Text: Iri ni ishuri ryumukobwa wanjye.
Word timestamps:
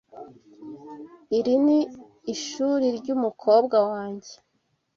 Iri 1.37 1.55
ni 1.65 1.79
ishuri 2.33 2.85
ryumukobwa 2.99 3.77
wanjye. 3.89 4.33